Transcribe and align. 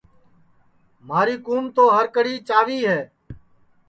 مھاری 1.07 1.35
کُُوم 1.45 1.63
تو 1.75 1.83
ہر 1.95 2.05
کڑھی 2.15 2.35
چاوی 2.47 2.79
ہے 2.89 2.99